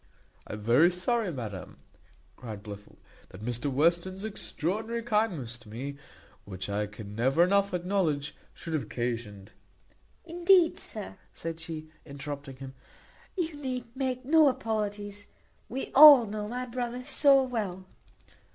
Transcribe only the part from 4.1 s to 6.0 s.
extraordinary kindness to me,